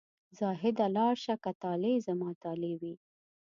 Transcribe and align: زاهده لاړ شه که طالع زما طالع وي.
زاهده 0.39 0.85
لاړ 0.97 1.13
شه 1.23 1.35
که 1.43 1.51
طالع 1.61 1.93
زما 2.07 2.29
طالع 2.43 2.73
وي. 2.81 2.93